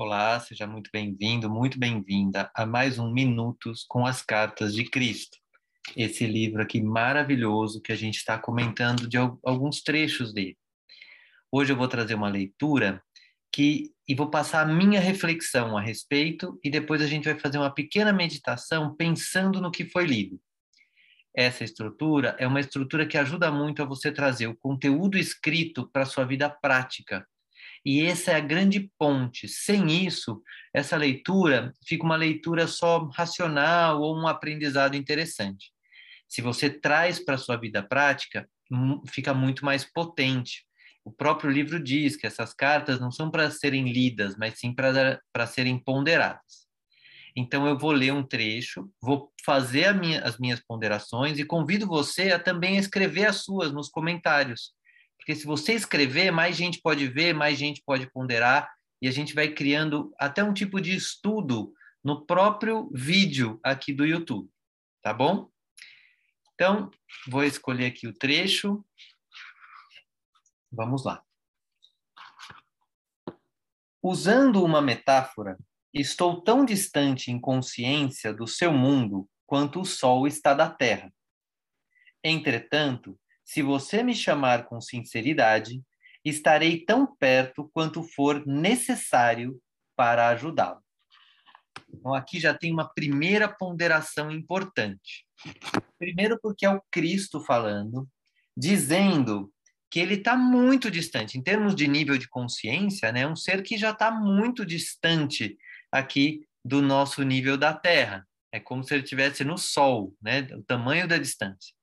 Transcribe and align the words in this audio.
Olá, 0.00 0.38
seja 0.38 0.64
muito 0.64 0.90
bem-vindo, 0.92 1.50
muito 1.50 1.76
bem-vinda 1.76 2.48
a 2.54 2.64
mais 2.64 3.00
um 3.00 3.12
Minutos 3.12 3.84
com 3.88 4.06
as 4.06 4.22
Cartas 4.22 4.72
de 4.72 4.84
Cristo. 4.84 5.36
Esse 5.96 6.24
livro 6.24 6.62
aqui 6.62 6.80
maravilhoso 6.80 7.82
que 7.82 7.90
a 7.90 7.96
gente 7.96 8.14
está 8.14 8.38
comentando 8.38 9.08
de 9.08 9.16
alguns 9.16 9.82
trechos 9.82 10.32
dele. 10.32 10.56
Hoje 11.50 11.72
eu 11.72 11.76
vou 11.76 11.88
trazer 11.88 12.14
uma 12.14 12.28
leitura 12.28 13.02
que 13.52 13.92
e 14.06 14.14
vou 14.14 14.30
passar 14.30 14.62
a 14.62 14.72
minha 14.72 15.00
reflexão 15.00 15.76
a 15.76 15.80
respeito 15.80 16.60
e 16.62 16.70
depois 16.70 17.02
a 17.02 17.06
gente 17.08 17.24
vai 17.24 17.36
fazer 17.36 17.58
uma 17.58 17.74
pequena 17.74 18.12
meditação 18.12 18.94
pensando 18.94 19.60
no 19.60 19.72
que 19.72 19.84
foi 19.84 20.06
lido. 20.06 20.40
Essa 21.34 21.64
estrutura 21.64 22.36
é 22.38 22.46
uma 22.46 22.60
estrutura 22.60 23.04
que 23.04 23.18
ajuda 23.18 23.50
muito 23.50 23.82
a 23.82 23.84
você 23.84 24.12
trazer 24.12 24.46
o 24.46 24.56
conteúdo 24.56 25.18
escrito 25.18 25.90
para 25.92 26.06
sua 26.06 26.24
vida 26.24 26.48
prática, 26.48 27.26
e 27.90 28.04
essa 28.04 28.32
é 28.32 28.34
a 28.34 28.40
grande 28.40 28.92
ponte. 28.98 29.48
Sem 29.48 30.04
isso, 30.04 30.42
essa 30.74 30.94
leitura 30.94 31.72
fica 31.86 32.04
uma 32.04 32.16
leitura 32.16 32.66
só 32.66 33.08
racional 33.14 34.02
ou 34.02 34.14
um 34.14 34.28
aprendizado 34.28 34.94
interessante. 34.94 35.72
Se 36.28 36.42
você 36.42 36.68
traz 36.68 37.18
para 37.18 37.36
a 37.36 37.38
sua 37.38 37.56
vida 37.56 37.82
prática, 37.82 38.46
fica 39.08 39.32
muito 39.32 39.64
mais 39.64 39.86
potente. 39.90 40.66
O 41.02 41.10
próprio 41.10 41.50
livro 41.50 41.82
diz 41.82 42.14
que 42.14 42.26
essas 42.26 42.52
cartas 42.52 43.00
não 43.00 43.10
são 43.10 43.30
para 43.30 43.50
serem 43.50 43.90
lidas, 43.90 44.36
mas 44.36 44.58
sim 44.58 44.74
para 44.74 45.46
serem 45.46 45.82
ponderadas. 45.82 46.68
Então, 47.34 47.66
eu 47.66 47.78
vou 47.78 47.92
ler 47.92 48.12
um 48.12 48.22
trecho, 48.22 48.86
vou 49.00 49.32
fazer 49.42 49.94
minha, 49.94 50.20
as 50.24 50.36
minhas 50.36 50.60
ponderações 50.60 51.38
e 51.38 51.44
convido 51.44 51.86
você 51.86 52.32
a 52.32 52.38
também 52.38 52.76
escrever 52.76 53.24
as 53.24 53.36
suas 53.44 53.72
nos 53.72 53.88
comentários 53.88 54.76
porque 55.18 55.34
se 55.34 55.44
você 55.44 55.74
escrever, 55.74 56.30
mais 56.30 56.56
gente 56.56 56.80
pode 56.80 57.06
ver, 57.06 57.34
mais 57.34 57.58
gente 57.58 57.82
pode 57.84 58.10
ponderar, 58.10 58.72
e 59.02 59.06
a 59.06 59.10
gente 59.10 59.34
vai 59.34 59.48
criando 59.48 60.12
até 60.18 60.42
um 60.42 60.54
tipo 60.54 60.80
de 60.80 60.94
estudo 60.94 61.74
no 62.02 62.24
próprio 62.24 62.90
vídeo 62.92 63.60
aqui 63.62 63.92
do 63.92 64.06
YouTube, 64.06 64.48
tá 65.02 65.12
bom? 65.12 65.50
Então, 66.54 66.90
vou 67.28 67.44
escolher 67.44 67.86
aqui 67.86 68.08
o 68.08 68.12
trecho. 68.12 68.84
Vamos 70.72 71.04
lá. 71.04 71.22
Usando 74.02 74.64
uma 74.64 74.80
metáfora, 74.80 75.56
estou 75.92 76.40
tão 76.42 76.64
distante 76.64 77.30
em 77.30 77.40
consciência 77.40 78.32
do 78.32 78.46
seu 78.46 78.72
mundo 78.72 79.28
quanto 79.46 79.80
o 79.80 79.84
Sol 79.84 80.26
está 80.26 80.54
da 80.54 80.68
Terra. 80.68 81.12
Entretanto, 82.22 83.18
se 83.48 83.62
você 83.62 84.02
me 84.02 84.14
chamar 84.14 84.66
com 84.66 84.78
sinceridade, 84.78 85.82
estarei 86.22 86.84
tão 86.84 87.06
perto 87.16 87.70
quanto 87.72 88.02
for 88.02 88.46
necessário 88.46 89.58
para 89.96 90.28
ajudá-lo. 90.28 90.82
Então, 91.88 92.12
aqui 92.12 92.38
já 92.38 92.52
tem 92.52 92.70
uma 92.70 92.92
primeira 92.92 93.48
ponderação 93.48 94.30
importante. 94.30 95.24
Primeiro, 95.98 96.38
porque 96.42 96.66
é 96.66 96.70
o 96.70 96.82
Cristo 96.90 97.40
falando, 97.40 98.06
dizendo 98.54 99.50
que 99.90 99.98
ele 99.98 100.16
está 100.16 100.36
muito 100.36 100.90
distante, 100.90 101.38
em 101.38 101.42
termos 101.42 101.74
de 101.74 101.88
nível 101.88 102.18
de 102.18 102.28
consciência, 102.28 103.10
né? 103.10 103.26
um 103.26 103.34
ser 103.34 103.62
que 103.62 103.78
já 103.78 103.92
está 103.92 104.10
muito 104.10 104.62
distante 104.66 105.56
aqui 105.90 106.46
do 106.62 106.82
nosso 106.82 107.22
nível 107.22 107.56
da 107.56 107.72
Terra. 107.72 108.28
É 108.52 108.60
como 108.60 108.84
se 108.84 108.92
ele 108.92 109.04
estivesse 109.04 109.42
no 109.42 109.56
Sol, 109.56 110.14
né? 110.20 110.42
o 110.52 110.62
tamanho 110.62 111.08
da 111.08 111.16
distância. 111.16 111.74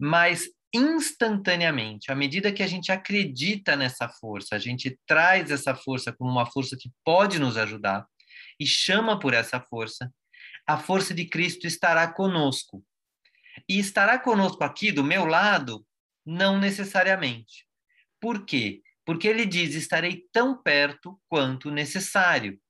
Mas 0.00 0.48
instantaneamente, 0.74 2.12
à 2.12 2.14
medida 2.14 2.52
que 2.52 2.62
a 2.62 2.66
gente 2.66 2.92
acredita 2.92 3.74
nessa 3.76 4.08
força, 4.08 4.54
a 4.54 4.58
gente 4.58 4.98
traz 5.06 5.50
essa 5.50 5.74
força 5.74 6.12
como 6.12 6.30
uma 6.30 6.46
força 6.46 6.76
que 6.78 6.90
pode 7.04 7.38
nos 7.38 7.56
ajudar 7.56 8.06
e 8.60 8.66
chama 8.66 9.18
por 9.18 9.32
essa 9.32 9.60
força, 9.60 10.12
a 10.66 10.76
força 10.76 11.14
de 11.14 11.24
Cristo 11.24 11.66
estará 11.66 12.06
conosco. 12.12 12.84
E 13.68 13.78
estará 13.78 14.18
conosco 14.18 14.62
aqui 14.62 14.92
do 14.92 15.02
meu 15.02 15.24
lado? 15.24 15.84
Não 16.24 16.58
necessariamente. 16.58 17.66
Por 18.20 18.44
quê? 18.44 18.82
Porque 19.04 19.26
ele 19.26 19.46
diz: 19.46 19.74
estarei 19.74 20.24
tão 20.32 20.62
perto 20.62 21.18
quanto 21.28 21.70
necessário. 21.70 22.60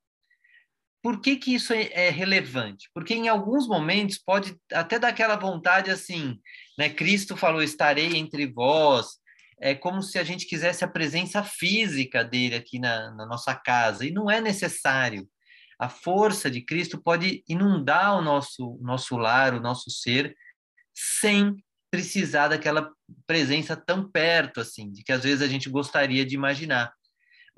Por 1.03 1.21
que, 1.21 1.37
que 1.37 1.55
isso 1.55 1.73
é, 1.73 1.91
é, 1.93 2.11
relevante? 2.11 2.91
Porque 2.93 3.15
em 3.15 3.29
alguns 3.29 3.69
momentos 3.69 4.19
pode 4.19 4.57
até 4.73 4.99
dar 4.99 5.09
aquela 5.09 5.37
vontade 5.37 5.91
assim, 5.91 6.39
né? 6.77 6.89
Cristo 6.89 7.37
falou: 7.37 7.63
estarei 7.63 8.17
entre 8.17 8.47
vós. 8.47 9.19
É 9.61 9.75
como 9.75 10.03
se 10.03 10.19
a 10.19 10.25
gente 10.25 10.47
quisesse 10.47 10.85
a 10.85 10.89
presença 10.89 11.43
física 11.43 12.25
dele 12.25 12.55
aqui 12.55 12.79
na, 12.79 13.11
na 13.13 13.27
nossa 13.27 13.55
casa, 13.55 14.07
e 14.07 14.11
não 14.11 14.31
é 14.31 14.41
necessário. 14.41 15.29
A 15.79 15.89
força 15.89 16.51
de 16.51 16.61
Cristo 16.61 17.01
pode 17.01 17.43
inundar 17.49 18.17
o 18.17 18.23
nosso, 18.23 18.79
nosso 18.81 19.17
lar, 19.17 19.55
o 19.55 19.61
nosso 19.61 19.91
ser, 19.91 20.37
sem 20.95 21.57
precisar 21.91 22.49
daquela 22.49 22.91
presença 23.27 23.77
tão 23.77 24.09
perto, 24.09 24.61
assim, 24.61 24.91
de 24.93 25.03
que 25.03 25.13
às 25.13 25.23
vezes 25.23 25.43
a 25.43 25.49
gente 25.49 25.69
gostaria 25.69 26.25
de 26.25 26.35
imaginar. 26.35 26.93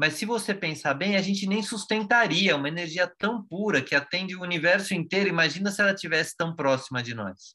Mas 0.00 0.14
se 0.14 0.24
você 0.24 0.54
pensar 0.54 0.94
bem, 0.94 1.14
a 1.14 1.20
gente 1.20 1.46
nem 1.46 1.62
sustentaria 1.62 2.56
uma 2.56 2.68
energia 2.68 3.06
tão 3.18 3.44
pura 3.44 3.82
que 3.82 3.94
atende 3.94 4.34
o 4.34 4.40
universo 4.40 4.94
inteiro. 4.94 5.28
Imagina 5.28 5.70
se 5.70 5.82
ela 5.82 5.92
estivesse 5.92 6.34
tão 6.34 6.56
próxima 6.56 7.02
de 7.02 7.12
nós. 7.12 7.54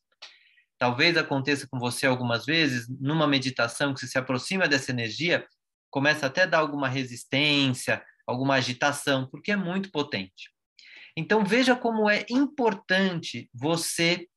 Talvez 0.77 1.17
aconteça 1.17 1.67
com 1.67 1.79
você 1.79 2.05
algumas 2.05 2.45
vezes, 2.45 2.87
numa 3.01 3.25
meditação 3.25 3.95
que 3.95 3.99
você 3.99 4.05
se 4.05 4.19
aproxima 4.19 4.67
dessa 4.67 4.91
energia, 4.91 5.43
começa 5.89 6.27
até 6.27 6.43
a 6.43 6.45
dar 6.45 6.59
alguma 6.59 6.87
resistência, 6.87 8.05
alguma 8.27 8.53
agitação, 8.53 9.27
porque 9.27 9.51
é 9.51 9.55
muito 9.55 9.89
potente. 9.89 10.51
Então 11.17 11.43
veja 11.43 11.75
como 11.75 12.07
é 12.07 12.27
importante 12.29 13.49
você 13.51 14.27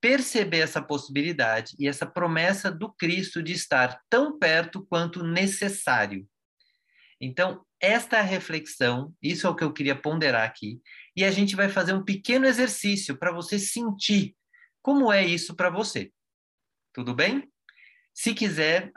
perceber 0.00 0.60
essa 0.60 0.80
possibilidade 0.80 1.76
e 1.78 1.86
essa 1.86 2.06
promessa 2.06 2.70
do 2.70 2.90
Cristo 2.90 3.42
de 3.42 3.52
estar 3.52 4.00
tão 4.08 4.38
perto 4.38 4.86
quanto 4.88 5.22
necessário. 5.22 6.26
Então, 7.20 7.64
esta 7.80 8.18
é 8.18 8.22
reflexão, 8.22 9.12
isso 9.22 9.46
é 9.46 9.50
o 9.50 9.54
que 9.54 9.64
eu 9.64 9.72
queria 9.72 9.96
ponderar 9.96 10.44
aqui, 10.44 10.80
e 11.16 11.24
a 11.24 11.30
gente 11.30 11.56
vai 11.56 11.68
fazer 11.68 11.92
um 11.92 12.04
pequeno 12.04 12.46
exercício 12.46 13.16
para 13.16 13.32
você 13.32 13.58
sentir 13.58 14.36
como 14.82 15.12
é 15.12 15.24
isso 15.24 15.54
para 15.54 15.70
você. 15.70 16.12
Tudo 16.92 17.14
bem? 17.14 17.48
Se 18.14 18.34
quiser, 18.34 18.92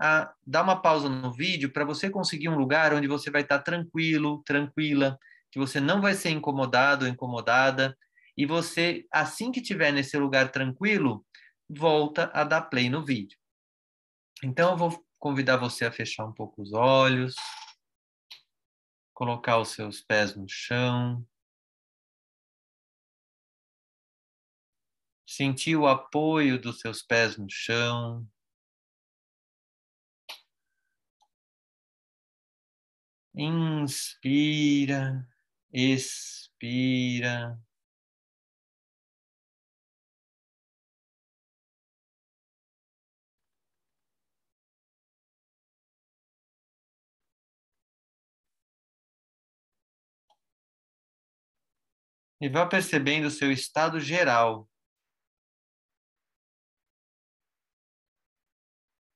dá 0.46 0.64
uma 0.64 0.82
pausa 0.82 1.10
no 1.10 1.32
vídeo 1.32 1.72
para 1.72 1.86
você 1.86 2.10
conseguir 2.10 2.50
um 2.50 2.56
lugar 2.56 2.94
onde 2.94 3.08
você 3.08 3.30
vai 3.30 3.42
estar 3.42 3.60
tá 3.60 3.64
tranquilo, 3.64 4.42
tranquila, 4.46 5.18
que 5.52 5.60
você 5.60 5.80
não 5.80 6.02
vai 6.02 6.14
ser 6.14 6.30
incomodado 6.30 7.06
ou 7.06 7.12
incomodada, 7.12 7.98
e 8.38 8.46
você, 8.46 9.06
assim 9.12 9.52
que 9.52 9.60
estiver 9.60 9.92
nesse 9.92 10.18
lugar 10.18 10.52
tranquilo, 10.52 11.26
volta 11.70 12.32
a 12.34 12.44
dar 12.44 12.62
play 12.62 12.90
no 12.90 13.04
vídeo. 13.04 13.38
Então, 14.44 14.72
eu 14.72 14.78
vou 14.78 15.06
convidar 15.20 15.58
você 15.58 15.86
a 15.86 15.92
fechar 15.92 16.26
um 16.26 16.34
pouco 16.34 16.62
os 16.62 16.74
olhos 16.74 17.36
colocar 19.22 19.60
os 19.60 19.70
seus 19.70 20.02
pés 20.02 20.36
no 20.36 20.50
chão, 20.50 21.24
sentir 25.28 25.76
o 25.76 25.86
apoio 25.86 26.60
dos 26.60 26.80
seus 26.80 27.04
pés 27.04 27.38
no 27.38 27.48
chão. 27.48 28.28
Inspira, 33.36 35.24
expira. 35.72 37.60
E 52.42 52.50
vá 52.50 52.66
percebendo 52.66 53.28
o 53.28 53.32
seu 53.32 53.52
estado 53.52 54.00
geral. 54.00 54.68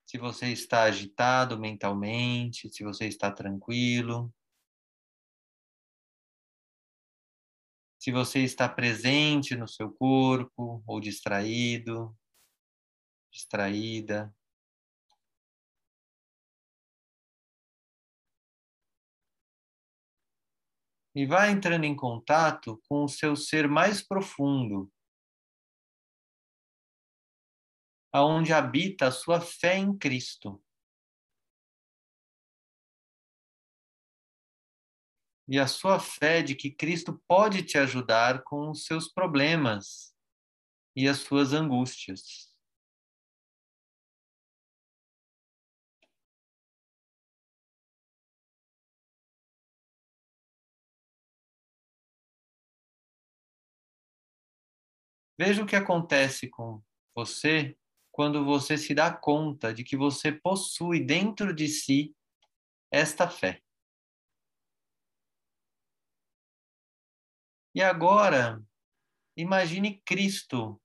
Se 0.05 0.19
você 0.19 0.51
está 0.51 0.83
agitado 0.83 1.59
mentalmente, 1.59 2.69
se 2.69 2.83
você 2.83 3.07
está 3.07 3.31
tranquilo. 3.31 4.31
Se 7.97 8.11
você 8.11 8.43
está 8.43 8.69
presente 8.69 9.55
no 9.55 9.67
seu 9.67 9.91
corpo 9.91 10.83
ou 10.85 10.99
distraído, 10.99 12.15
distraída. 13.31 14.31
E 21.15 21.25
vá 21.25 21.49
entrando 21.49 21.85
em 21.85 21.95
contato 21.95 22.81
com 22.89 23.05
o 23.05 23.07
seu 23.07 23.35
ser 23.35 23.67
mais 23.67 24.05
profundo, 24.05 24.91
aonde 28.11 28.51
habita 28.53 29.07
a 29.07 29.11
sua 29.11 29.39
fé 29.39 29.77
em 29.77 29.97
Cristo. 29.97 30.61
e 35.47 35.59
a 35.59 35.67
sua 35.67 35.99
fé 35.99 36.41
de 36.41 36.55
que 36.55 36.71
Cristo 36.71 37.21
pode 37.27 37.63
te 37.63 37.77
ajudar 37.77 38.43
com 38.43 38.71
os 38.71 38.85
seus 38.85 39.07
problemas 39.07 40.11
e 40.95 41.07
as 41.07 41.19
suas 41.19 41.53
angústias. 41.53 42.54
Veja 55.37 55.63
o 55.63 55.65
que 55.65 55.75
acontece 55.75 56.49
com 56.49 56.81
você 57.13 57.77
quando 58.11 58.45
você 58.45 58.77
se 58.77 58.95
dá 58.95 59.13
conta 59.13 59.73
de 59.73 59.83
que 59.83 59.97
você 59.97 60.31
possui 60.31 61.03
dentro 61.03 61.53
de 61.53 61.67
si 61.67 62.15
esta 62.89 63.29
fé. 63.29 63.61
E 67.73 67.81
agora, 67.81 68.63
imagine 69.35 70.01
Cristo 70.05 70.81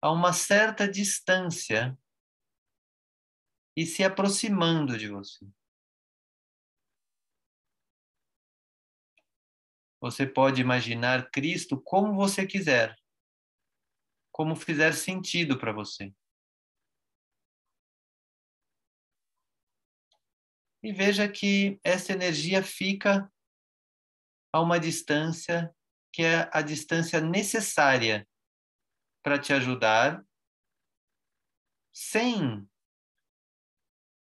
a 0.00 0.10
uma 0.10 0.32
certa 0.32 0.90
distância 0.90 1.98
e 3.76 3.84
se 3.84 4.02
aproximando 4.02 4.96
de 4.96 5.08
você. 5.08 5.46
Você 10.00 10.26
pode 10.26 10.62
imaginar 10.62 11.30
Cristo 11.30 11.78
como 11.78 12.14
você 12.14 12.46
quiser, 12.46 12.98
como 14.40 14.56
fizer 14.56 14.94
sentido 14.94 15.58
para 15.58 15.70
você. 15.70 16.14
E 20.82 20.90
veja 20.94 21.30
que 21.30 21.78
essa 21.84 22.14
energia 22.14 22.62
fica 22.62 23.30
a 24.50 24.62
uma 24.62 24.80
distância 24.80 25.70
que 26.10 26.22
é 26.22 26.48
a 26.54 26.62
distância 26.62 27.20
necessária 27.20 28.26
para 29.22 29.38
te 29.38 29.52
ajudar, 29.52 30.24
sem 31.92 32.66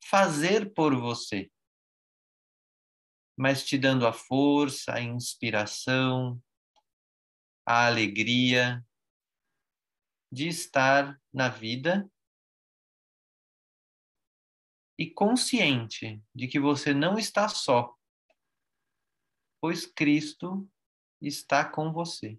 fazer 0.05 0.75
por 0.75 0.95
você, 0.95 1.51
mas 3.35 3.65
te 3.65 3.79
dando 3.79 4.07
a 4.07 4.13
força, 4.13 4.93
a 4.93 5.01
inspiração, 5.01 6.39
a 7.65 7.87
alegria 7.87 8.85
de 10.35 10.49
estar 10.49 11.23
na 11.33 11.49
vida 11.49 12.11
e 14.99 15.09
consciente 15.09 16.21
de 16.35 16.49
que 16.49 16.59
você 16.59 16.93
não 16.93 17.17
está 17.17 17.49
só, 17.49 17.97
pois 19.61 19.87
Cristo 19.87 20.69
está 21.21 21.65
com 21.65 21.93
você. 21.93 22.37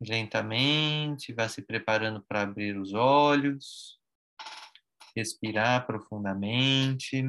Lentamente, 0.00 1.32
vá 1.32 1.48
se 1.48 1.60
preparando 1.60 2.22
para 2.22 2.42
abrir 2.42 2.78
os 2.78 2.94
olhos, 2.94 3.98
respirar 5.16 5.86
profundamente. 5.86 7.24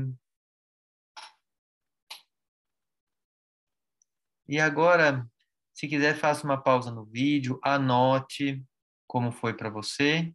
E 4.48 4.60
agora, 4.60 5.28
se 5.74 5.88
quiser, 5.88 6.16
faça 6.16 6.44
uma 6.44 6.62
pausa 6.62 6.92
no 6.92 7.06
vídeo, 7.06 7.60
anote 7.64 8.64
como 9.08 9.32
foi 9.32 9.56
para 9.56 9.72
você. 9.72 10.32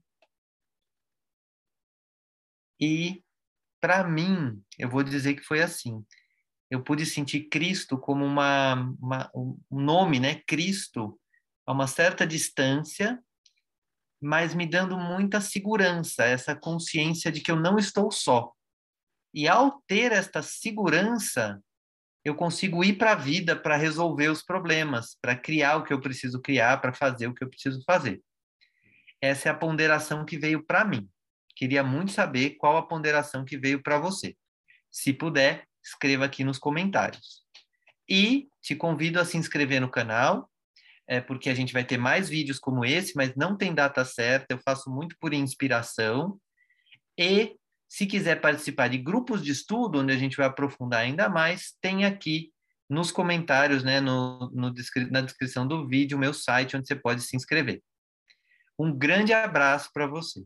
E, 2.81 3.25
para 3.81 4.03
mim, 4.03 4.61
eu 4.77 4.91
vou 4.91 5.05
dizer 5.05 5.35
que 5.35 5.43
foi 5.43 5.63
assim. 5.63 6.05
Eu 6.69 6.83
pude 6.83 7.07
sentir 7.07 7.49
Cristo 7.49 7.97
como 7.97 8.25
uma, 8.25 8.75
uma 9.01 9.31
um 9.35 9.57
nome, 9.71 10.19
né? 10.19 10.43
Cristo 10.47 11.21
a 11.67 11.73
uma 11.73 11.87
certa 11.87 12.27
distância, 12.27 13.23
mas 14.21 14.55
me 14.55 14.67
dando 14.67 14.99
muita 14.99 15.41
segurança, 15.41 16.25
essa 16.25 16.55
consciência 16.55 17.31
de 17.31 17.41
que 17.41 17.51
eu 17.51 17.57
não 17.57 17.79
estou 17.79 18.11
só. 18.11 18.53
E 19.33 19.49
ao 19.49 19.83
ter 19.87 20.13
esta 20.13 20.43
segurança, 20.43 21.61
eu 22.25 22.35
consigo 22.35 22.83
ir 22.83 22.95
para 22.95 23.13
a 23.13 23.17
vida 23.17 23.55
para 23.55 23.77
resolver 23.77 24.29
os 24.29 24.43
problemas, 24.43 25.17
para 25.21 25.37
criar 25.37 25.77
o 25.77 25.85
que 25.85 25.93
eu 25.93 26.01
preciso 26.01 26.41
criar, 26.41 26.81
para 26.81 26.93
fazer 26.93 27.27
o 27.27 27.35
que 27.35 27.45
eu 27.45 27.51
preciso 27.51 27.83
fazer. 27.85 28.23
Essa 29.21 29.49
é 29.49 29.53
a 29.53 29.57
ponderação 29.57 30.25
que 30.25 30.39
veio 30.39 30.65
para 30.65 30.85
mim. 30.85 31.09
Queria 31.57 31.83
muito 31.83 32.13
saber 32.13 32.57
qual 32.57 32.77
a 32.77 32.87
ponderação 32.87 33.45
que 33.45 33.59
veio 33.59 33.83
para 33.83 33.99
você. 33.99 34.37
Se 34.91 35.13
puder, 35.13 35.67
escreva 35.83 36.25
aqui 36.25 36.45
nos 36.45 36.59
comentários. 36.59 37.45
E 38.09 38.49
te 38.63 38.75
convido 38.75 39.21
a 39.21 39.25
se 39.25 39.37
inscrever 39.37 39.81
no 39.81 39.91
canal 39.91 40.51
é 41.07 41.21
porque 41.21 41.51
a 41.51 41.55
gente 41.55 41.73
vai 41.73 41.85
ter 41.85 41.99
mais 41.99 42.29
vídeos 42.29 42.59
como 42.59 42.85
esse, 42.85 43.15
mas 43.17 43.35
não 43.37 43.57
tem 43.57 43.75
data 43.75 44.05
certa, 44.05 44.47
eu 44.55 44.59
faço 44.65 44.91
muito 44.91 45.17
por 45.21 45.35
inspiração. 45.35 46.39
E 47.19 47.57
se 47.89 48.07
quiser 48.07 48.41
participar 48.41 48.89
de 48.89 48.99
grupos 48.99 49.43
de 49.43 49.53
estudo, 49.53 50.01
onde 50.01 50.13
a 50.13 50.17
gente 50.17 50.37
vai 50.37 50.47
aprofundar 50.47 51.01
ainda 51.01 51.29
mais, 51.29 51.75
tem 51.81 52.05
aqui 52.05 52.53
nos 52.89 53.11
comentários, 53.11 53.83
né, 53.83 54.01
no, 54.01 54.51
no, 54.51 54.73
na 55.11 55.21
descrição 55.21 55.67
do 55.67 55.87
vídeo, 55.87 56.19
meu 56.19 56.35
site, 56.35 56.77
onde 56.77 56.87
você 56.87 56.97
pode 56.97 57.23
se 57.23 57.37
inscrever. 57.37 57.83
Um 58.79 58.93
grande 58.97 59.33
abraço 59.33 59.91
para 59.93 60.07
você. 60.07 60.45